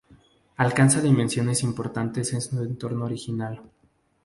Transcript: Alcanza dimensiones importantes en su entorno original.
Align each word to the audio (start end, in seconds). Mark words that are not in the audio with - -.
Alcanza 0.57 0.99
dimensiones 0.99 1.61
importantes 1.61 2.33
en 2.33 2.41
su 2.41 2.59
entorno 2.63 3.05
original. 3.05 3.61